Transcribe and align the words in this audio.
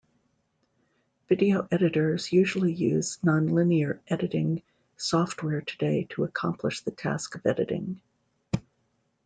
Video 1.29 1.67
editors 1.69 2.33
usually 2.33 2.73
use 2.73 3.19
non-linear 3.23 4.01
editing 4.07 4.63
software 4.97 5.61
today 5.61 6.05
to 6.09 6.23
accomplish 6.23 6.81
the 6.81 6.89
task 6.89 7.35
of 7.35 7.45
editing. 7.45 8.01